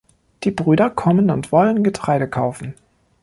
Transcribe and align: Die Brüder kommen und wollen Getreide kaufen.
Die 0.43 0.49
Brüder 0.49 0.89
kommen 0.89 1.29
und 1.29 1.51
wollen 1.51 1.83
Getreide 1.83 2.27
kaufen. 2.27 2.73